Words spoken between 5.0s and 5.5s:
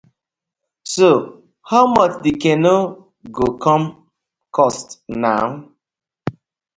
naw?